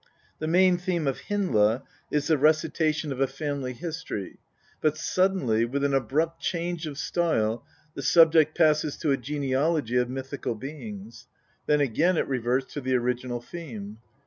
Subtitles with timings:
[0.39, 4.39] The main theme of Hyndla is the recitation of a family history,
[4.81, 10.09] but suddenly, with an abrupt change of style, the subject passes to a genealogy of
[10.09, 11.27] mythical beings;
[11.67, 13.99] then again it reverts to the original theme.